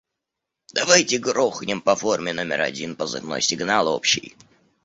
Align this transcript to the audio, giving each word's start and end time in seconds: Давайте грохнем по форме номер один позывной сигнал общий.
Давайте 0.73 1.19
грохнем 1.19 1.79
по 1.79 1.95
форме 1.95 2.33
номер 2.33 2.61
один 2.61 2.95
позывной 2.95 3.39
сигнал 3.43 3.87
общий. 3.87 4.35